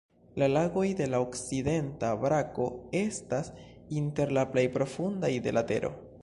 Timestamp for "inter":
4.01-4.35